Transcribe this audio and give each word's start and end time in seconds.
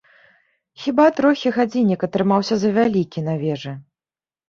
Хіба 0.85 1.05
трохі 1.19 1.53
гадзіннік 1.59 2.09
атрымаўся 2.09 2.61
завялікі 2.67 3.19
на 3.31 3.41
вежы. 3.47 3.81